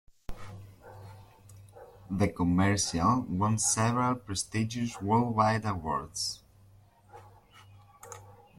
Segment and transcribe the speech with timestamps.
[2.09, 6.41] The commercial won several prestigious worldwide awards.